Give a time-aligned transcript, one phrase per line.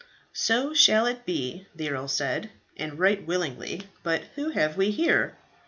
[0.33, 3.83] "So shall it be," the earl said, "and right willingly.
[4.01, 5.35] But who have we here?"